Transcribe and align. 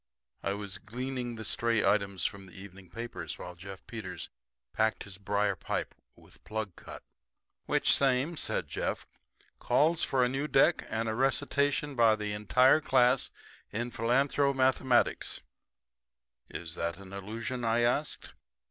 I 0.41 0.53
was 0.53 0.79
gleaning 0.79 1.35
the 1.35 1.45
stray 1.45 1.85
items 1.85 2.25
from 2.25 2.47
the 2.47 2.59
evening 2.59 2.89
papers 2.89 3.37
while 3.37 3.53
Jeff 3.53 3.85
Peters 3.85 4.31
packed 4.73 5.03
his 5.03 5.19
briar 5.19 5.55
pipe 5.55 5.93
with 6.15 6.43
plug 6.43 6.75
cut. 6.75 7.03
"Which 7.67 7.95
same," 7.95 8.35
said 8.35 8.67
Jeff, 8.67 9.05
"calls 9.59 10.03
for 10.03 10.25
a 10.25 10.27
new 10.27 10.47
deck, 10.47 10.87
and 10.89 11.07
a 11.07 11.13
recitation 11.13 11.93
by 11.93 12.15
the 12.15 12.33
entire 12.33 12.81
class 12.81 13.29
in 13.69 13.91
philanthromathematics." 13.91 15.41
"Is 16.49 16.73
that 16.73 16.97
an 16.97 17.13
allusion?" 17.13 17.63
I 17.63 17.81
asked. 17.81 18.33